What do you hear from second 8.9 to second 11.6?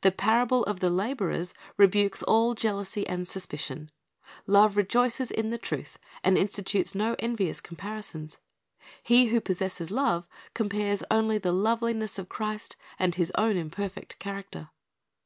He who possesses love, compares only the